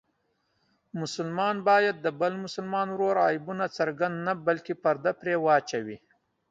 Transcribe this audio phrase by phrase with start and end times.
[1.01, 5.97] مسلمان باید د بل مسلمان ورور عیبونه څرګند نه بلکې پرده پرې واچوي.